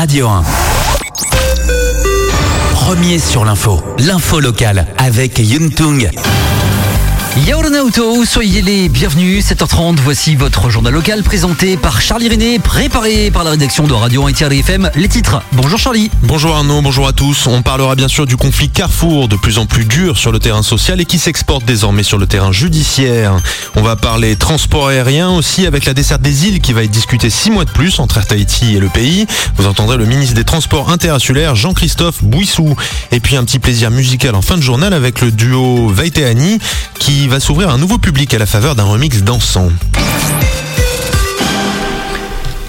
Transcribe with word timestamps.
Radio 0.00 0.28
1. 0.28 0.44
Premier 2.72 3.18
sur 3.18 3.44
l'info, 3.44 3.82
l'info 3.98 4.40
locale 4.40 4.86
avec 4.96 5.38
Yuntung. 5.38 6.08
Yaoronauto, 7.36 8.24
soyez 8.24 8.60
les 8.60 8.88
bienvenus. 8.88 9.46
7h30, 9.46 9.98
voici 10.00 10.34
votre 10.34 10.68
journal 10.68 10.92
local 10.92 11.22
présenté 11.22 11.76
par 11.76 12.00
Charlie 12.00 12.28
René, 12.28 12.58
préparé 12.58 13.30
par 13.30 13.44
la 13.44 13.52
rédaction 13.52 13.86
de 13.86 13.92
Radio 13.92 14.26
1 14.26 14.32
FM. 14.32 14.90
Les 14.96 15.08
titres. 15.08 15.40
Bonjour 15.52 15.78
Charlie. 15.78 16.10
Bonjour 16.24 16.56
Arnaud, 16.56 16.82
bonjour 16.82 17.06
à 17.06 17.12
tous. 17.12 17.46
On 17.46 17.62
parlera 17.62 17.94
bien 17.94 18.08
sûr 18.08 18.26
du 18.26 18.36
conflit 18.36 18.68
Carrefour, 18.68 19.28
de 19.28 19.36
plus 19.36 19.58
en 19.58 19.66
plus 19.66 19.84
dur 19.84 20.18
sur 20.18 20.32
le 20.32 20.40
terrain 20.40 20.62
social 20.62 21.00
et 21.00 21.04
qui 21.04 21.20
s'exporte 21.20 21.64
désormais 21.64 22.02
sur 22.02 22.18
le 22.18 22.26
terrain 22.26 22.50
judiciaire. 22.50 23.36
On 23.76 23.82
va 23.82 23.94
parler 23.94 24.34
transport 24.34 24.88
aérien 24.88 25.30
aussi 25.30 25.66
avec 25.66 25.84
la 25.84 25.94
desserte 25.94 26.22
des 26.22 26.48
îles 26.48 26.60
qui 26.60 26.72
va 26.72 26.82
être 26.82 26.90
discutée 26.90 27.30
six 27.30 27.52
mois 27.52 27.64
de 27.64 27.70
plus 27.70 28.00
entre 28.00 28.18
Air 28.18 28.26
Tahiti 28.26 28.74
et 28.74 28.80
le 28.80 28.88
pays. 28.88 29.26
Vous 29.56 29.66
entendrez 29.66 29.96
le 29.96 30.04
ministre 30.04 30.34
des 30.34 30.44
Transports 30.44 30.90
Intérinsulaires, 30.90 31.54
Jean-Christophe 31.54 32.24
Bouissou. 32.24 32.74
Et 33.12 33.20
puis 33.20 33.36
un 33.36 33.44
petit 33.44 33.60
plaisir 33.60 33.92
musical 33.92 34.34
en 34.34 34.42
fin 34.42 34.56
de 34.56 34.62
journal 34.62 34.92
avec 34.92 35.20
le 35.20 35.30
duo 35.30 35.88
Vaiteani 35.88 36.58
qui 36.98 37.19
va 37.28 37.40
s'ouvrir 37.40 37.70
un 37.70 37.78
nouveau 37.78 37.98
public 37.98 38.32
à 38.34 38.38
la 38.38 38.46
faveur 38.46 38.74
d'un 38.74 38.84
remix 38.84 39.22
dansant. 39.22 39.68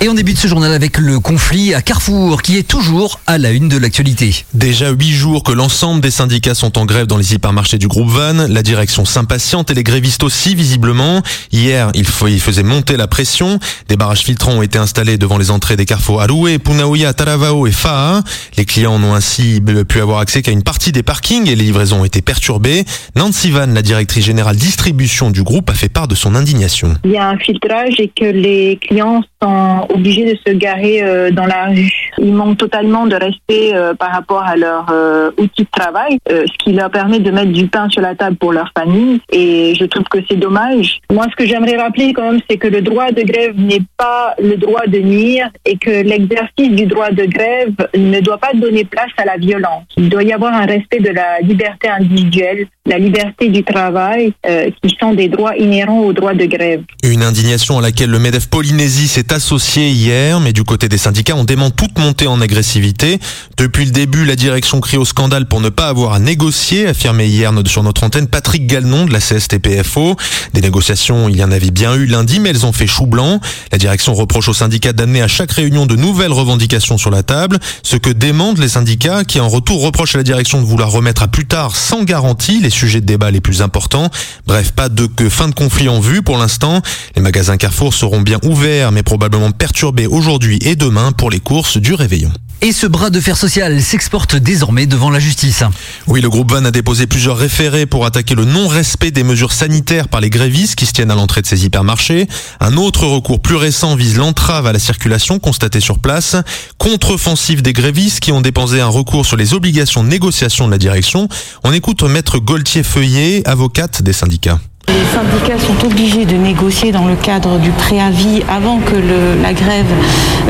Et 0.04 0.10
on 0.10 0.16
débute 0.16 0.40
ce 0.40 0.48
journal 0.48 0.74
avec 0.74 0.98
le 0.98 1.20
conflit 1.20 1.76
à 1.76 1.84
Carrefour 1.84 2.42
qui 2.42 2.58
est 2.58 2.68
toujours 2.68 3.20
à 3.28 3.38
la 3.38 3.52
une 3.52 3.70
de 3.70 3.78
l'actualité. 3.78 4.46
Déjà 4.56 4.90
huit 4.90 5.12
jours 5.12 5.44
que 5.44 5.52
l'ensemble 5.52 6.02
des 6.02 6.10
syndicats 6.10 6.56
sont 6.56 6.80
en 6.80 6.88
grève 6.88 7.06
dans 7.06 7.18
les 7.18 7.36
hypermarchés 7.36 7.78
du 7.78 7.88
groupe 7.88 8.08
Van. 8.08 8.48
La 8.50 8.64
direction 8.64 9.06
s'impatiente 9.06 9.70
et 9.70 9.76
les 9.76 9.84
grévistes 9.84 10.24
aussi 10.24 10.56
visiblement. 10.56 11.22
Hier, 11.52 11.92
il, 11.94 12.08
faisait 12.08 12.64
monter 12.64 12.98
la 12.98 13.06
pression. 13.06 13.60
Des 13.90 13.96
barrages 13.96 14.24
filtrants 14.24 14.54
ont 14.54 14.64
été 14.64 14.80
installés 14.80 15.20
devant 15.20 15.38
les 15.38 15.52
entrées 15.52 15.76
des 15.76 15.86
carrefours 15.86 16.24
Aroué, 16.24 16.58
Punaouia, 16.58 17.14
Taravao 17.14 17.68
et 17.68 17.72
Faa. 17.72 18.24
Les 18.58 18.66
clients 18.66 18.98
n'ont 18.98 19.14
ainsi 19.14 19.62
pu 19.88 20.02
avoir 20.02 20.18
accès 20.18 20.42
qu'à 20.42 20.52
une 20.52 20.64
partie 20.64 20.92
des 20.92 21.04
parkings 21.04 21.48
et 21.48 21.56
les 21.56 21.66
livraisons 21.66 22.02
ont 22.02 22.06
été 22.06 22.24
perturbées. 22.24 22.86
Nancy 23.16 23.52
Van, 23.52 23.68
la 23.68 23.84
directrice 23.84 24.26
générale 24.26 24.56
distribution 24.56 25.30
du 25.30 25.44
groupe, 25.44 25.70
a 25.70 25.76
fait 25.76 25.90
part 25.90 26.08
de 26.08 26.16
son 26.16 26.34
indignation. 26.34 26.96
Il 27.04 27.12
y 27.12 27.18
a 27.18 27.30
un 27.30 27.38
filtrage 27.38 28.00
et 28.00 28.08
que 28.08 28.26
les 28.26 28.80
clients 28.82 29.22
sont 29.44 29.91
obligés 29.94 30.26
de 30.26 30.38
se 30.46 30.54
garer 30.54 31.02
euh, 31.04 31.32
dans 31.32 31.46
la 31.46 31.66
rue. 31.66 31.92
Ils 32.18 32.34
manquent 32.34 32.58
totalement 32.58 33.06
de 33.06 33.16
respect 33.16 33.74
euh, 33.74 33.94
par 33.94 34.12
rapport 34.12 34.44
à 34.44 34.56
leur 34.56 34.88
euh, 34.92 35.32
outil 35.38 35.64
de 35.64 35.70
travail, 35.72 36.20
ce 36.28 36.64
qui 36.64 36.74
leur 36.74 36.90
permet 36.90 37.20
de 37.20 37.32
mettre 37.32 37.52
du 37.52 37.68
pain 37.68 37.90
sur 37.90 38.02
la 38.02 38.16
table 38.16 38.38
pour 38.38 38.54
leur 38.54 38.72
famille. 38.78 39.20
Et 39.32 39.74
je 39.76 39.86
trouve 39.86 40.04
que 40.06 40.20
c'est 40.30 40.38
dommage. 40.38 41.00
Moi, 41.12 41.26
ce 41.30 41.36
que 41.36 41.46
j'aimerais 41.46 41.78
rappeler 41.78 42.14
quand 42.14 42.32
même, 42.32 42.42
c'est 42.50 42.58
que 42.58 42.68
le 42.68 42.82
droit 42.82 43.12
de 43.12 43.22
grève 43.22 43.60
n'est 43.60 43.84
pas 43.98 44.36
le 44.42 44.56
droit 44.56 44.86
de 44.88 45.00
nuire 45.00 45.50
et 45.66 45.78
que 45.78 45.90
l'exercice 45.90 46.72
du 46.72 46.86
droit 46.86 47.12
de 47.12 47.26
grève 47.26 47.74
ne 47.96 48.20
doit 48.20 48.38
pas 48.38 48.54
donner 48.54 48.86
place 48.86 49.12
à 49.18 49.26
la 49.26 49.38
violence. 49.38 49.84
Il 49.98 50.10
doit 50.10 50.24
y 50.24 50.34
avoir 50.34 50.54
un 50.54 50.66
respect 50.66 51.00
de 51.00 51.10
la 51.10 51.40
liberté 51.42 51.90
individuelle, 51.90 52.68
la 52.86 52.98
liberté 52.98 53.50
du 53.50 53.64
travail, 53.64 54.34
qui 54.82 54.96
sont 55.00 55.14
des 55.14 55.28
droits 55.28 55.56
inhérents 55.56 56.00
au 56.00 56.14
droit 56.14 56.34
de 56.34 56.46
grève. 56.46 56.82
Une 57.04 57.22
indignation 57.22 57.78
à 57.78 57.82
laquelle 57.82 58.10
le 58.10 58.20
MEDEF 58.20 58.48
Polynésie 58.48 59.08
s'est 59.08 59.32
associé 59.34 59.90
hier, 59.90 60.40
mais 60.40 60.52
du 60.52 60.64
côté 60.64 60.90
des 60.90 60.98
syndicats, 60.98 61.36
on 61.36 61.44
dément 61.44 61.70
toute 61.70 62.00
montée 62.00 62.28
en 62.28 62.42
agressivité. 62.42 63.20
Depuis 63.58 63.86
le 63.86 63.92
début, 63.92 64.26
la 64.26 64.36
direction 64.36 64.82
crie 64.82 64.98
au 64.98 65.06
scandale 65.06 65.46
pour 65.46 65.62
ne 65.62 65.70
pas 65.70 65.90
avoir 65.90 66.14
à 66.14 66.20
négocier, 66.20 66.88
affirmé 66.88 67.28
hier 67.28 67.52
sur 67.66 67.84
notre 67.84 68.04
antenne 68.04 68.28
Patrick 68.28 68.66
Galnon 68.66 69.06
de 69.06 69.14
la 69.14 69.20
CSTPFO. 69.20 70.16
Des 70.54 70.62
négociations, 70.62 71.30
il 71.30 71.38
y 71.38 71.44
en 71.44 71.52
avait 71.52 71.72
bien 71.72 71.94
eu 71.94 72.06
lundi, 72.06 72.40
mais 72.40 72.50
elles 72.50 72.66
ont 72.66 72.74
fait 72.74 72.88
chou 72.88 73.06
blanc. 73.06 73.40
La 73.72 73.78
direction 73.78 74.16
reproche 74.16 74.50
aux 74.50 74.54
syndicats 74.54 74.94
d'amener 74.94 75.22
à 75.22 75.28
chaque 75.28 75.52
réunion 75.52 75.86
de 75.86 75.96
nouvelles 75.96 76.34
revendications 76.34 76.98
sur 76.98 77.12
la 77.12 77.22
table, 77.22 77.60
ce 77.84 77.96
que 77.96 78.10
démentent 78.10 78.58
les 78.58 78.70
syndicats 78.70 79.24
qui 79.24 79.40
en 79.40 79.50
retour 79.50 79.84
reprochent 79.84 80.16
à 80.16 80.18
la 80.18 80.24
direction 80.24 80.60
de 80.60 80.66
vouloir 80.66 80.90
remettre 80.90 81.22
à 81.22 81.28
plus 81.28 81.46
tard 81.46 81.76
sans 81.76 82.04
garantie 82.04 82.60
les 82.60 82.71
sujets 82.72 83.02
de 83.02 83.06
débat 83.06 83.32
les 83.32 83.42
plus 83.42 83.62
importants. 83.62 84.10
Bref, 84.48 84.72
pas 84.72 84.90
de 84.90 85.06
que 85.06 85.30
fin 85.30 85.48
de 85.48 85.54
conflit 85.54 85.90
en 85.90 86.00
vue 86.00 86.22
pour 86.22 86.38
l'instant. 86.38 86.82
Les 87.16 87.22
magasins 87.22 87.58
Carrefour 87.58 87.94
seront 87.94 88.22
bien 88.22 88.40
ouverts, 88.44 88.92
mais 88.92 89.04
probablement 89.04 89.52
perturbés 89.52 90.08
aujourd'hui 90.08 90.60
et 90.62 90.76
demain 90.76 91.12
pour 91.12 91.30
les 91.30 91.40
courses 91.40 91.78
du 91.78 91.94
réveillon. 91.94 92.32
Et 92.64 92.74
ce 92.74 92.86
bras 92.86 93.10
de 93.10 93.20
fer 93.20 93.38
social 93.38 93.82
s'exporte 93.82 94.36
désormais 94.36 94.86
devant 94.86 95.10
la 95.10 95.20
justice. 95.20 95.64
Oui, 96.06 96.22
le 96.22 96.30
groupe 96.30 96.52
Van 96.52 96.64
a 96.64 96.70
déposé 96.70 97.08
plusieurs 97.08 97.36
référés 97.36 97.88
pour 97.88 98.06
attaquer 98.06 98.36
le 98.36 98.46
non-respect 98.46 99.10
des 99.10 99.24
mesures 99.24 99.52
sanitaires 99.52 100.08
par 100.08 100.22
les 100.22 100.30
grévistes 100.30 100.76
qui 100.76 100.86
se 100.86 100.92
tiennent 100.92 101.10
à 101.10 101.16
l'entrée 101.16 101.42
de 101.42 101.48
ces 101.48 101.66
hypermarchés. 101.66 102.28
Un 102.60 102.78
autre 102.78 103.08
recours 103.08 103.42
plus 103.42 103.56
récent 103.56 103.96
vise 103.96 104.16
l'entrave 104.16 104.68
à 104.68 104.74
la 104.74 104.78
circulation 104.78 105.40
constatée 105.40 105.80
sur 105.80 105.98
place. 105.98 106.36
Contre-offensive 106.78 107.64
des 107.64 107.74
grévistes 107.74 108.20
qui 108.20 108.32
ont 108.32 108.42
déposé 108.42 108.80
un 108.80 108.90
recours 108.90 109.26
sur 109.26 109.38
les 109.38 109.56
obligations 109.56 110.04
de 110.04 110.10
négociation 110.10 110.68
de 110.68 110.72
la 110.72 110.78
direction. 110.78 111.30
On 111.64 111.74
écoute 111.74 112.04
maître 112.04 112.38
Gaultier-Feuillet, 112.62 113.42
avocate 113.48 114.04
des 114.04 114.14
syndicats. 114.14 114.60
Les 114.88 114.94
syndicats 114.94 115.58
sont 115.58 115.84
obligés 115.84 116.26
de 116.26 116.36
négocier 116.36 116.92
dans 116.92 117.08
le 117.08 117.16
cadre 117.16 117.58
du 117.58 117.72
préavis 117.72 118.44
avant 118.48 118.78
que 118.78 118.96
la 119.42 119.52
grève 119.52 119.88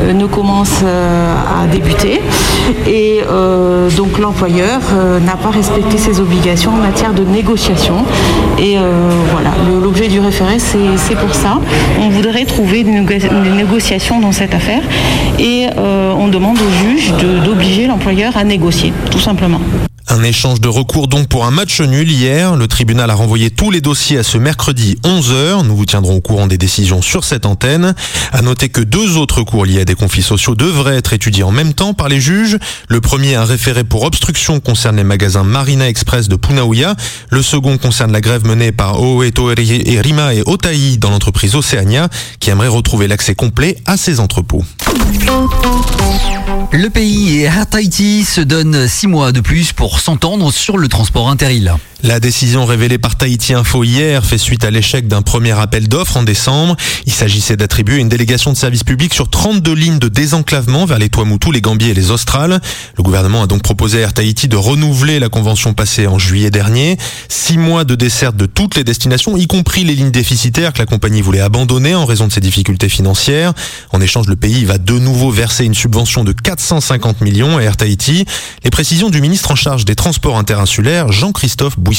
euh, 0.00 0.12
ne 0.12 0.26
commence 0.26 0.80
euh, 0.84 1.34
à 1.34 1.66
débuter. 1.68 2.20
Et 2.86 3.20
euh, 3.26 3.88
donc 3.96 4.18
l'employeur 4.18 4.80
n'a 5.24 5.36
pas 5.36 5.48
respecté 5.48 5.96
ses 5.96 6.20
obligations 6.20 6.72
en 6.72 6.76
matière 6.76 7.14
de 7.14 7.24
négociation. 7.24 8.04
Et 8.58 8.76
voilà, 9.30 9.52
l'objet 9.82 10.08
du 10.08 10.20
référé, 10.20 10.58
c'est 10.58 11.16
pour 11.16 11.34
ça. 11.34 11.60
On 11.98 12.10
voudrait 12.10 12.44
trouver 12.44 12.80
une, 12.80 13.06
négociation 13.56 14.20
dans 14.20 14.32
cette 14.32 14.52
affaire 14.52 14.82
et 15.38 15.66
on 15.78 16.28
demande 16.28 16.58
au 16.58 16.84
juge 16.84 17.14
d'obliger 17.42 17.86
l'employeur 17.86 18.36
à 18.36 18.44
négocier, 18.44 18.92
tout 19.10 19.20
simplement. 19.20 19.60
Un 20.22 20.24
échange 20.24 20.60
de 20.60 20.68
recours 20.68 21.08
donc 21.08 21.26
pour 21.26 21.46
un 21.46 21.50
match 21.50 21.80
nul 21.80 22.08
hier. 22.08 22.54
Le 22.54 22.68
tribunal 22.68 23.10
a 23.10 23.14
renvoyé 23.14 23.50
tous 23.50 23.72
les 23.72 23.80
dossiers 23.80 24.18
à 24.18 24.22
ce 24.22 24.38
mercredi 24.38 24.96
11h. 25.02 25.66
Nous 25.66 25.74
vous 25.74 25.84
tiendrons 25.84 26.14
au 26.14 26.20
courant 26.20 26.46
des 26.46 26.58
décisions 26.58 27.02
sur 27.02 27.24
cette 27.24 27.44
antenne. 27.44 27.92
À 28.30 28.40
noter 28.40 28.68
que 28.68 28.80
deux 28.80 29.16
autres 29.16 29.42
cours 29.42 29.66
liés 29.66 29.80
à 29.80 29.84
des 29.84 29.96
conflits 29.96 30.22
sociaux 30.22 30.54
devraient 30.54 30.94
être 30.94 31.12
étudiés 31.12 31.42
en 31.42 31.50
même 31.50 31.74
temps 31.74 31.92
par 31.92 32.08
les 32.08 32.20
juges. 32.20 32.56
Le 32.86 33.00
premier, 33.00 33.34
un 33.34 33.44
référé 33.44 33.82
pour 33.82 34.04
obstruction 34.04 34.60
concerne 34.60 34.94
les 34.94 35.02
magasins 35.02 35.42
Marina 35.42 35.88
Express 35.88 36.28
de 36.28 36.36
Punaouia. 36.36 36.94
Le 37.30 37.42
second 37.42 37.76
concerne 37.76 38.12
la 38.12 38.20
grève 38.20 38.46
menée 38.46 38.70
par 38.70 39.02
Oeto 39.02 39.50
et 39.50 40.00
Rima 40.00 40.34
et 40.34 40.44
Otaï 40.46 40.98
dans 40.98 41.10
l'entreprise 41.10 41.56
Oceania 41.56 42.08
qui 42.38 42.50
aimerait 42.50 42.68
retrouver 42.68 43.08
l'accès 43.08 43.34
complet 43.34 43.76
à 43.86 43.96
ses 43.96 44.20
entrepôts. 44.20 44.62
Le 46.74 46.88
pays 46.88 47.40
et 47.40 47.42
Air 47.42 47.66
Tahiti 47.66 48.24
se 48.24 48.40
donnent 48.40 48.88
six 48.88 49.06
mois 49.06 49.30
de 49.30 49.40
plus 49.40 49.74
pour 49.74 50.00
s'entendre 50.00 50.50
sur 50.50 50.78
le 50.78 50.88
transport 50.88 51.28
interil. 51.28 51.74
La 52.04 52.18
décision 52.18 52.66
révélée 52.66 52.98
par 52.98 53.14
Tahiti 53.14 53.54
Info 53.54 53.84
hier 53.84 54.24
fait 54.24 54.36
suite 54.36 54.64
à 54.64 54.72
l'échec 54.72 55.06
d'un 55.06 55.22
premier 55.22 55.52
appel 55.52 55.86
d'offres 55.86 56.16
en 56.16 56.24
décembre. 56.24 56.76
Il 57.06 57.12
s'agissait 57.12 57.56
d'attribuer 57.56 57.98
une 57.98 58.08
délégation 58.08 58.50
de 58.50 58.56
service 58.56 58.82
public 58.82 59.14
sur 59.14 59.30
32 59.30 59.72
lignes 59.72 59.98
de 60.00 60.08
désenclavement 60.08 60.84
vers 60.84 60.98
les 60.98 61.08
Tuamotu, 61.08 61.52
les 61.52 61.60
Gambiers 61.60 61.90
et 61.90 61.94
les 61.94 62.10
Australes. 62.10 62.60
Le 62.96 63.04
gouvernement 63.04 63.44
a 63.44 63.46
donc 63.46 63.62
proposé 63.62 63.98
à 63.98 64.00
Air 64.00 64.14
Tahiti 64.14 64.48
de 64.48 64.56
renouveler 64.56 65.20
la 65.20 65.28
convention 65.28 65.74
passée 65.74 66.08
en 66.08 66.18
juillet 66.18 66.50
dernier. 66.50 66.98
Six 67.28 67.56
mois 67.56 67.84
de 67.84 67.94
desserte 67.94 68.34
de 68.34 68.46
toutes 68.46 68.74
les 68.74 68.82
destinations, 68.82 69.36
y 69.36 69.46
compris 69.46 69.84
les 69.84 69.94
lignes 69.94 70.10
déficitaires 70.10 70.72
que 70.72 70.80
la 70.80 70.86
compagnie 70.86 71.22
voulait 71.22 71.38
abandonner 71.38 71.94
en 71.94 72.04
raison 72.04 72.26
de 72.26 72.32
ses 72.32 72.40
difficultés 72.40 72.88
financières. 72.88 73.52
En 73.92 74.00
échange, 74.00 74.26
le 74.26 74.34
pays 74.34 74.64
va 74.64 74.78
de 74.78 74.98
nouveau 74.98 75.30
verser 75.30 75.64
une 75.66 75.74
subvention 75.74 76.24
de 76.24 76.32
450 76.32 77.20
millions 77.20 77.58
à 77.58 77.62
Air 77.62 77.76
Tahiti. 77.76 78.24
Les 78.64 78.70
précisions 78.70 79.08
du 79.08 79.20
ministre 79.20 79.52
en 79.52 79.56
charge 79.56 79.84
des 79.84 79.94
transports 79.94 80.36
interinsulaires, 80.36 81.12
Jean-Christophe 81.12 81.78
Bouissou. 81.78 81.91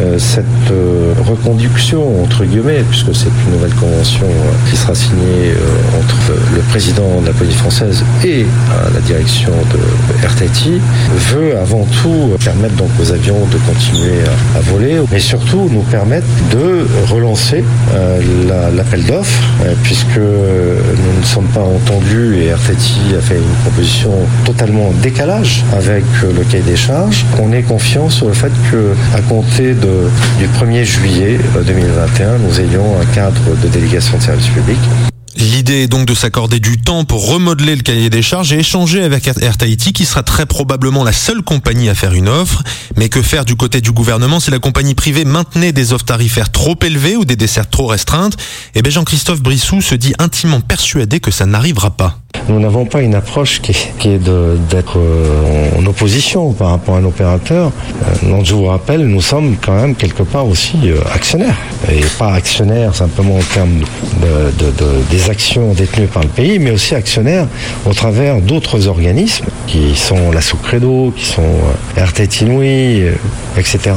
Euh, 0.00 0.18
cette 0.18 0.44
euh, 0.72 1.12
reconduction, 1.24 2.22
entre 2.22 2.44
guillemets, 2.44 2.82
puisque 2.88 3.14
c'est 3.14 3.28
une 3.46 3.52
nouvelle 3.54 3.74
convention 3.74 4.26
euh, 4.26 4.70
qui 4.70 4.76
sera 4.76 4.94
signée 4.94 5.52
entre 5.98 6.32
le 6.54 6.60
président 6.62 7.20
de 7.20 7.26
la 7.26 7.32
police 7.32 7.56
française 7.56 8.02
et 8.24 8.46
la 8.94 9.00
direction 9.00 9.52
de 9.72 10.28
Tahiti, 10.38 10.80
veut 11.32 11.56
avant 11.58 11.86
tout 12.02 12.36
permettre 12.44 12.74
donc 12.74 12.88
aux 13.00 13.12
avions 13.12 13.46
de 13.46 13.58
continuer 13.58 14.20
à, 14.56 14.60
voler, 14.60 14.98
mais 15.12 15.20
surtout 15.20 15.68
nous 15.70 15.82
permettre 15.82 16.26
de 16.50 16.86
relancer 17.12 17.64
l'appel 18.74 19.04
d'offres, 19.04 19.42
puisque 19.82 20.16
nous 20.18 21.20
ne 21.20 21.24
sommes 21.24 21.48
pas 21.48 21.62
entendus 21.62 22.36
et 22.36 22.52
Tahiti 22.66 23.00
a 23.16 23.20
fait 23.20 23.36
une 23.36 23.56
proposition 23.62 24.12
totalement 24.44 24.92
décalage 25.02 25.64
avec 25.76 26.04
le 26.22 26.44
cahier 26.44 26.64
des 26.64 26.76
charges. 26.76 27.24
On 27.42 27.52
est 27.52 27.62
confiant 27.62 28.08
sur 28.08 28.28
le 28.28 28.34
fait 28.34 28.52
que 28.70 28.94
compter 29.28 29.74
du 29.74 30.46
1er 30.46 30.84
juillet 30.84 31.38
2021, 31.66 32.28
euh, 32.28 32.38
nous 32.38 32.60
ayons 32.60 33.00
un 33.00 33.04
cadre 33.14 33.56
de 33.62 33.68
délégation 33.68 34.18
de 34.18 34.22
service 34.22 34.48
public 34.48 34.78
L'idée 35.40 35.84
est 35.84 35.88
donc 35.88 36.04
de 36.04 36.12
s'accorder 36.12 36.60
du 36.60 36.76
temps 36.76 37.04
pour 37.04 37.30
remodeler 37.30 37.74
le 37.74 37.80
cahier 37.80 38.10
des 38.10 38.20
charges 38.20 38.52
et 38.52 38.58
échanger 38.58 39.02
avec 39.02 39.26
Air 39.26 39.56
Tahiti 39.56 39.94
qui 39.94 40.04
sera 40.04 40.22
très 40.22 40.44
probablement 40.44 41.02
la 41.02 41.14
seule 41.14 41.40
compagnie 41.40 41.88
à 41.88 41.94
faire 41.94 42.12
une 42.12 42.28
offre. 42.28 42.62
Mais 42.96 43.08
que 43.08 43.22
faire 43.22 43.46
du 43.46 43.56
côté 43.56 43.80
du 43.80 43.90
gouvernement 43.90 44.38
si 44.38 44.50
la 44.50 44.58
compagnie 44.58 44.94
privée 44.94 45.24
maintenait 45.24 45.72
des 45.72 45.94
offres 45.94 46.04
tarifaires 46.04 46.50
trop 46.50 46.76
élevées 46.82 47.16
ou 47.16 47.24
des 47.24 47.36
desserts 47.36 47.70
trop 47.70 47.86
restreintes? 47.86 48.36
Eh 48.74 48.82
bien 48.82 48.90
Jean-Christophe 48.90 49.40
Brissou 49.40 49.80
se 49.80 49.94
dit 49.94 50.12
intimement 50.18 50.60
persuadé 50.60 51.20
que 51.20 51.30
ça 51.30 51.46
n'arrivera 51.46 51.88
pas. 51.88 52.18
Nous 52.48 52.58
n'avons 52.58 52.84
pas 52.84 53.02
une 53.02 53.14
approche 53.14 53.60
qui 53.60 53.72
est, 53.72 54.18
d'être 54.18 54.98
euh, 54.98 55.70
en 55.78 55.86
opposition 55.86 56.52
par 56.52 56.70
rapport 56.70 56.96
à 56.96 56.98
un 56.98 57.04
opérateur. 57.04 57.70
Euh, 58.24 58.44
je 58.44 58.54
vous 58.54 58.66
rappelle, 58.66 59.06
nous 59.06 59.20
sommes 59.20 59.56
quand 59.64 59.74
même 59.74 59.94
quelque 59.94 60.22
part 60.22 60.46
aussi 60.46 60.76
euh, 60.84 60.98
actionnaires. 61.12 61.56
Et 61.90 62.00
pas 62.18 62.32
actionnaires 62.32 62.94
simplement 62.94 63.36
en 63.36 63.54
termes 63.54 63.80
de, 64.20 64.72
des 65.10 65.29
actions 65.30 65.72
détenues 65.72 66.06
par 66.06 66.22
le 66.22 66.28
pays, 66.28 66.58
mais 66.58 66.70
aussi 66.70 66.94
actionnaires 66.94 67.46
au 67.86 67.94
travers 67.94 68.40
d'autres 68.40 68.86
organismes 68.88 69.46
qui 69.66 69.96
sont 69.96 70.30
la 70.30 70.40
Sous-Credo, 70.40 71.12
qui 71.16 71.24
sont 71.24 71.42
RT 71.96 72.42
Inouï, 72.42 73.04
etc. 73.56 73.92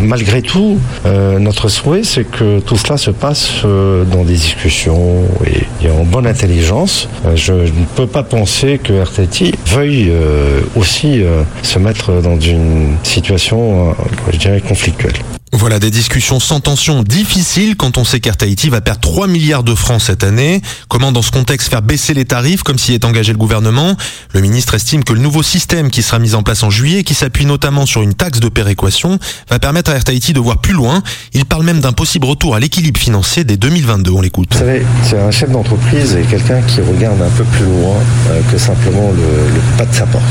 malgré 0.00 0.42
tout, 0.42 0.78
notre 1.04 1.68
souhait, 1.68 2.04
c'est 2.04 2.24
que 2.24 2.60
tout 2.60 2.76
cela 2.76 2.96
se 2.96 3.10
passe 3.10 3.62
dans 3.64 4.24
des 4.24 4.34
discussions 4.34 5.24
et, 5.46 5.90
en 5.90 6.04
bonne 6.04 6.26
intelligence. 6.26 7.08
je 7.34 7.52
ne 7.52 7.84
peux 7.96 8.06
pas 8.06 8.22
penser 8.22 8.78
que 8.82 8.92
RTT 9.02 9.54
veuille 9.66 10.08
euh, 10.10 10.60
aussi 10.76 11.22
euh, 11.22 11.42
se 11.62 11.78
mettre 11.78 12.20
dans 12.22 12.38
une 12.38 12.96
situation, 13.02 13.90
euh, 13.90 13.92
je 14.32 14.38
dirais, 14.38 14.60
conflictuelle. 14.60 15.14
Voilà 15.52 15.78
des 15.78 15.90
discussions 15.90 16.40
sans 16.40 16.60
tension 16.60 17.02
difficiles 17.02 17.76
quand 17.76 17.96
on 17.96 18.04
sait 18.04 18.20
qu'Air 18.20 18.34
va 18.70 18.80
perdre 18.80 19.00
3 19.00 19.26
milliards 19.26 19.62
de 19.62 19.74
francs 19.74 20.00
cette 20.00 20.22
année. 20.22 20.60
Comment 20.88 21.10
dans 21.10 21.22
ce 21.22 21.30
contexte 21.30 21.70
faire 21.70 21.80
baisser 21.80 22.12
les 22.12 22.26
tarifs 22.26 22.62
comme 22.62 22.78
s'y 22.78 22.92
est 22.92 23.04
engagé 23.04 23.32
le 23.32 23.38
gouvernement? 23.38 23.96
Le 24.34 24.40
ministre 24.40 24.74
estime 24.74 25.04
que 25.04 25.12
le 25.12 25.20
nouveau 25.20 25.42
système 25.42 25.90
qui 25.90 26.02
sera 26.02 26.18
mis 26.18 26.34
en 26.34 26.42
place 26.42 26.62
en 26.62 26.70
juillet, 26.70 27.02
qui 27.02 27.14
s'appuie 27.14 27.46
notamment 27.46 27.86
sur 27.86 28.02
une 28.02 28.14
taxe 28.14 28.40
de 28.40 28.48
péréquation, 28.48 29.18
va 29.48 29.58
permettre 29.58 29.90
à 29.90 29.94
Air 29.94 30.04
de 30.04 30.40
voir 30.40 30.58
plus 30.58 30.74
loin. 30.74 31.02
Il 31.32 31.44
parle 31.46 31.64
même 31.64 31.80
d'un 31.80 31.92
possible 31.92 32.26
retour 32.26 32.54
à 32.54 32.60
l'équilibre 32.60 33.00
financier 33.00 33.44
dès 33.44 33.56
2022. 33.56 34.10
On 34.10 34.20
l'écoute. 34.20 34.52
Vous 34.52 34.58
savez, 34.58 34.84
c'est 35.02 35.18
un 35.18 35.30
chef 35.30 35.50
d'entreprise 35.50 36.14
et 36.14 36.22
quelqu'un 36.22 36.60
qui 36.62 36.80
regarde 36.80 37.20
un 37.22 37.30
peu 37.30 37.44
plus 37.44 37.64
loin 37.64 37.96
euh, 38.30 38.40
que 38.52 38.58
simplement 38.58 39.10
le, 39.12 39.78
pas 39.78 39.86
de 39.86 39.94
sa 39.94 40.06
porte. 40.06 40.24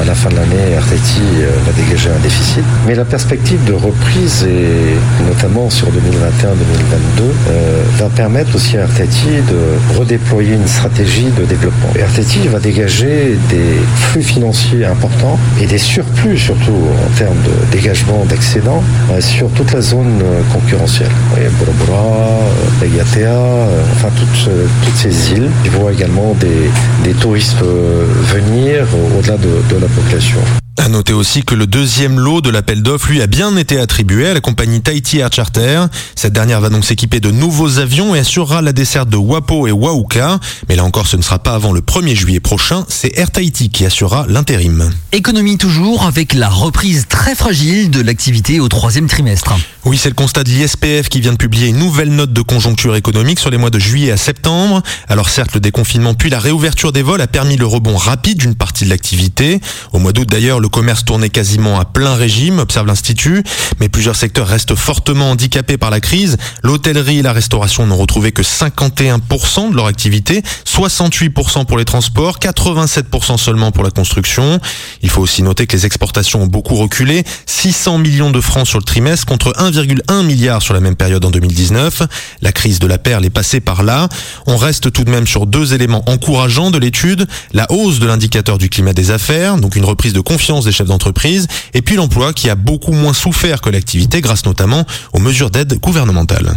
À 0.00 0.04
la 0.04 0.14
fin 0.14 0.28
de 0.28 0.36
l'année, 0.36 0.72
Air 0.72 0.82
euh, 0.82 1.50
va 1.64 1.72
dégager 1.72 2.10
un 2.10 2.20
déficit. 2.20 2.64
Mais 2.86 2.94
la 2.94 3.04
perspective 3.04 3.64
de 3.64 3.72
reprise 3.72 4.42
est 4.42 4.57
notamment 5.26 5.70
sur 5.70 5.88
2021-2022, 5.88 5.92
euh, 7.48 7.82
va 7.96 8.08
permettre 8.08 8.54
aussi 8.56 8.76
à 8.76 8.84
RTT 8.84 9.42
de 9.48 9.98
redéployer 9.98 10.54
une 10.54 10.66
stratégie 10.66 11.28
de 11.38 11.44
développement. 11.44 11.88
RTT 11.94 12.48
va 12.48 12.58
dégager 12.58 13.38
des 13.48 13.78
flux 13.94 14.22
financiers 14.22 14.84
importants 14.84 15.38
et 15.60 15.66
des 15.66 15.78
surplus 15.78 16.38
surtout 16.38 16.72
en 16.72 17.16
termes 17.16 17.36
de 17.44 17.76
dégagement 17.76 18.24
d'excédents 18.24 18.82
euh, 19.12 19.20
sur 19.20 19.48
toute 19.50 19.72
la 19.72 19.80
zone 19.80 20.20
euh, 20.22 20.40
concurrentielle. 20.52 21.10
Bora 21.58 21.72
Bora, 21.78 22.38
Agatea, 22.82 23.38
enfin 23.92 24.08
toutes, 24.16 24.50
toutes 24.84 24.96
ces 24.96 25.32
îles. 25.32 25.48
Il 25.64 25.70
voit 25.70 25.92
également 25.92 26.34
des, 26.34 26.70
des 27.04 27.14
touristes 27.14 27.56
venir 27.62 28.86
au-delà 29.18 29.36
de, 29.36 29.74
de 29.74 29.80
la 29.80 29.88
population. 29.88 30.38
À 30.78 30.88
noter 30.88 31.12
aussi 31.12 31.42
que 31.42 31.56
le 31.56 31.66
deuxième 31.66 32.20
lot 32.20 32.40
de 32.40 32.50
l'appel 32.50 32.84
d'offres 32.84 33.10
lui 33.10 33.20
a 33.20 33.26
bien 33.26 33.56
été 33.56 33.80
attribué 33.80 34.28
à 34.28 34.34
la 34.34 34.40
compagnie 34.40 34.80
Tahiti 34.80 35.18
Air 35.18 35.28
Charter. 35.32 35.86
Cette 36.14 36.32
dernière 36.32 36.60
va 36.60 36.68
donc 36.68 36.84
s'équiper 36.84 37.18
de 37.18 37.32
nouveaux 37.32 37.80
avions 37.80 38.14
et 38.14 38.20
assurera 38.20 38.62
la 38.62 38.72
desserte 38.72 39.08
de 39.08 39.16
Wapo 39.16 39.66
et 39.66 39.72
Wauka. 39.72 40.38
Mais 40.68 40.76
là 40.76 40.84
encore, 40.84 41.08
ce 41.08 41.16
ne 41.16 41.22
sera 41.22 41.40
pas 41.40 41.54
avant 41.54 41.72
le 41.72 41.80
1er 41.80 42.14
juillet 42.14 42.38
prochain. 42.38 42.84
C'est 42.88 43.18
Air 43.18 43.32
Tahiti 43.32 43.70
qui 43.70 43.86
assurera 43.86 44.26
l'intérim. 44.28 44.88
Économie 45.10 45.58
toujours 45.58 46.04
avec 46.04 46.32
la 46.32 46.48
reprise 46.48 47.06
très 47.08 47.34
fragile 47.34 47.90
de 47.90 48.00
l'activité 48.00 48.60
au 48.60 48.68
troisième 48.68 49.08
trimestre. 49.08 49.54
Oui, 49.84 49.98
c'est 49.98 50.10
le 50.10 50.14
constat 50.14 50.44
de 50.44 50.50
l'ISPF 50.50 51.08
qui 51.08 51.20
vient 51.20 51.32
de 51.32 51.38
publier 51.38 51.68
une 51.68 51.78
nouvelle 51.78 52.10
note 52.10 52.32
de 52.32 52.42
conjoncture 52.42 52.94
économique 52.94 53.40
sur 53.40 53.50
les 53.50 53.58
mois 53.58 53.70
de 53.70 53.80
juillet 53.80 54.12
à 54.12 54.16
septembre. 54.16 54.82
Alors 55.08 55.28
certes, 55.28 55.54
le 55.54 55.60
déconfinement 55.60 56.14
puis 56.14 56.30
la 56.30 56.38
réouverture 56.38 56.92
des 56.92 57.02
vols 57.02 57.20
a 57.20 57.26
permis 57.26 57.56
le 57.56 57.66
rebond 57.66 57.96
rapide 57.96 58.38
d'une 58.38 58.54
partie 58.54 58.84
de 58.84 58.90
l'activité. 58.90 59.60
Au 59.92 59.98
mois 59.98 60.12
d'août 60.12 60.28
d'ailleurs, 60.28 60.60
le 60.60 60.67
le 60.68 60.70
commerce 60.70 61.02
tournait 61.02 61.30
quasiment 61.30 61.80
à 61.80 61.86
plein 61.86 62.14
régime, 62.14 62.58
observe 62.58 62.86
l'Institut, 62.86 63.42
mais 63.80 63.88
plusieurs 63.88 64.16
secteurs 64.16 64.46
restent 64.46 64.74
fortement 64.74 65.30
handicapés 65.30 65.78
par 65.78 65.88
la 65.88 65.98
crise. 65.98 66.36
L'hôtellerie 66.62 67.20
et 67.20 67.22
la 67.22 67.32
restauration 67.32 67.86
n'ont 67.86 67.96
retrouvé 67.96 68.32
que 68.32 68.42
51% 68.42 69.70
de 69.70 69.76
leur 69.76 69.86
activité, 69.86 70.42
68% 70.66 71.64
pour 71.64 71.78
les 71.78 71.86
transports, 71.86 72.38
87% 72.38 73.38
seulement 73.38 73.72
pour 73.72 73.82
la 73.82 73.90
construction. 73.90 74.60
Il 75.00 75.08
faut 75.08 75.22
aussi 75.22 75.42
noter 75.42 75.66
que 75.66 75.74
les 75.74 75.86
exportations 75.86 76.42
ont 76.42 76.46
beaucoup 76.46 76.74
reculé, 76.74 77.24
600 77.46 77.96
millions 77.96 78.30
de 78.30 78.40
francs 78.42 78.66
sur 78.66 78.78
le 78.78 78.84
trimestre 78.84 79.24
contre 79.24 79.52
1,1 79.52 80.22
milliard 80.26 80.60
sur 80.60 80.74
la 80.74 80.80
même 80.80 80.96
période 80.96 81.24
en 81.24 81.30
2019. 81.30 82.02
La 82.42 82.52
crise 82.52 82.78
de 82.78 82.86
la 82.86 82.98
perle 82.98 83.24
est 83.24 83.30
passée 83.30 83.60
par 83.60 83.84
là. 83.84 84.10
On 84.46 84.58
reste 84.58 84.92
tout 84.92 85.04
de 85.04 85.10
même 85.10 85.26
sur 85.26 85.46
deux 85.46 85.72
éléments 85.72 86.02
encourageants 86.06 86.70
de 86.70 86.78
l'étude, 86.78 87.26
la 87.54 87.72
hausse 87.72 88.00
de 88.00 88.06
l'indicateur 88.06 88.58
du 88.58 88.68
climat 88.68 88.92
des 88.92 89.10
affaires, 89.12 89.56
donc 89.56 89.74
une 89.74 89.86
reprise 89.86 90.12
de 90.12 90.20
confiance 90.20 90.57
des 90.64 90.72
chefs 90.72 90.86
d'entreprise, 90.86 91.46
et 91.74 91.82
puis 91.82 91.96
l'emploi 91.96 92.32
qui 92.32 92.50
a 92.50 92.54
beaucoup 92.54 92.92
moins 92.92 93.12
souffert 93.12 93.60
que 93.60 93.70
l'activité 93.70 94.20
grâce 94.20 94.44
notamment 94.44 94.84
aux 95.12 95.20
mesures 95.20 95.50
d'aide 95.50 95.78
gouvernementale. 95.80 96.56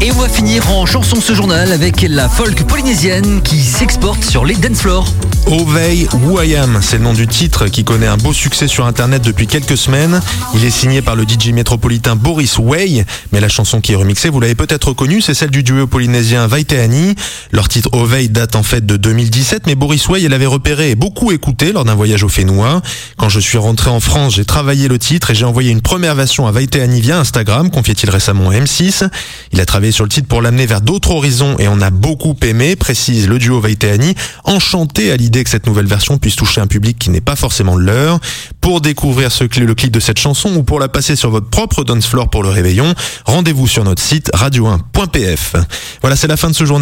Et 0.00 0.12
on 0.12 0.20
va 0.20 0.28
finir 0.28 0.70
en 0.70 0.86
chanson 0.86 1.20
ce 1.20 1.34
journal 1.34 1.72
avec 1.72 2.02
la 2.02 2.28
folk 2.28 2.62
polynésienne 2.64 3.42
qui 3.42 3.60
s'exporte 3.60 4.24
sur 4.24 4.44
les 4.44 4.54
dance 4.54 4.80
floors. 4.80 5.12
Ovey 5.46 6.06
Who 6.12 6.42
I 6.42 6.56
Am, 6.56 6.80
c'est 6.82 6.98
le 6.98 7.04
nom 7.04 7.14
du 7.14 7.26
titre 7.26 7.68
qui 7.68 7.84
connaît 7.84 8.06
un 8.06 8.16
beau 8.16 8.32
succès 8.32 8.68
sur 8.68 8.86
internet 8.86 9.22
depuis 9.22 9.46
quelques 9.46 9.76
semaines. 9.76 10.20
Il 10.54 10.64
est 10.64 10.70
signé 10.70 11.00
par 11.00 11.16
le 11.16 11.24
DJ 11.24 11.48
métropolitain 11.52 12.16
Boris 12.16 12.58
Way, 12.58 13.06
mais 13.32 13.40
la 13.40 13.48
chanson 13.48 13.80
qui 13.80 13.92
est 13.92 13.94
remixée, 13.94 14.28
vous 14.28 14.40
l'avez 14.40 14.54
peut-être 14.54 14.88
reconnue, 14.88 15.22
c'est 15.22 15.34
celle 15.34 15.50
du 15.50 15.62
duo 15.62 15.86
polynésien 15.86 16.46
Vaiteani. 16.46 17.14
Leur 17.52 17.68
titre 17.68 17.88
Ovey 17.92 18.28
date 18.28 18.56
en 18.56 18.62
fait 18.62 18.84
de 18.84 18.96
2017, 18.96 19.66
mais 19.66 19.74
Boris 19.74 20.06
Way 20.08 20.28
l'avait 20.28 20.46
repéré 20.46 20.90
et 20.90 20.94
beaucoup 20.94 21.32
écouté 21.32 21.72
lors 21.72 21.84
d'un 21.84 21.94
voyage 21.94 22.22
au 22.22 22.28
Fénois. 22.28 22.82
Quand 23.16 23.28
je 23.28 23.40
suis 23.40 23.58
rentré 23.58 23.90
en 23.90 24.00
France, 24.00 24.34
j'ai 24.34 24.44
travaillé 24.44 24.88
le 24.88 24.98
titre 24.98 25.30
et 25.30 25.34
j'ai 25.34 25.44
envoyé 25.44 25.70
une 25.70 25.82
première 25.82 26.14
version 26.14 26.46
à 26.46 26.52
Vaiteani 26.52 27.00
via 27.00 27.18
Instagram, 27.18 27.70
confiait-il 27.70 28.10
récemment 28.10 28.50
à 28.50 28.54
M6. 28.54 29.08
Il 29.52 29.60
a 29.60 29.66
travaillé 29.66 29.92
sur 29.92 30.04
le 30.04 30.10
titre 30.10 30.28
pour 30.28 30.42
l'amener 30.42 30.66
vers 30.66 30.80
d'autres 30.80 31.12
horizons 31.12 31.56
et 31.58 31.68
on 31.68 31.80
a 31.80 31.90
beaucoup 31.90 32.36
aimé, 32.42 32.76
précise 32.76 33.28
le 33.28 33.38
duo 33.38 33.60
Vaiteani, 33.60 34.14
enchanté 34.44 35.10
à 35.10 35.16
que 35.44 35.50
cette 35.50 35.66
nouvelle 35.66 35.86
version 35.86 36.18
puisse 36.18 36.36
toucher 36.36 36.60
un 36.60 36.66
public 36.66 36.98
qui 36.98 37.10
n'est 37.10 37.20
pas 37.20 37.36
forcément 37.36 37.76
le 37.76 37.84
leur. 37.84 38.20
Pour 38.60 38.80
découvrir 38.80 39.30
le 39.40 39.74
clip 39.74 39.90
de 39.90 40.00
cette 40.00 40.18
chanson 40.18 40.54
ou 40.54 40.62
pour 40.62 40.80
la 40.80 40.88
passer 40.88 41.16
sur 41.16 41.30
votre 41.30 41.48
propre 41.48 41.84
dance 41.84 42.06
floor 42.06 42.28
pour 42.28 42.42
le 42.42 42.50
réveillon, 42.50 42.94
rendez-vous 43.24 43.66
sur 43.66 43.84
notre 43.84 44.02
site 44.02 44.30
radio1.pf. 44.34 45.54
Voilà, 46.00 46.16
c'est 46.16 46.26
la 46.26 46.36
fin 46.36 46.50
de 46.50 46.54
ce 46.54 46.64
journal. 46.64 46.78